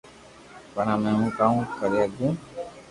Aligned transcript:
پڻ 0.73 0.85
ھمي 0.95 1.11
ھون 1.17 1.29
ڪاوُ 1.37 1.57
ڪري 1.77 1.97
ھگو 2.03 2.27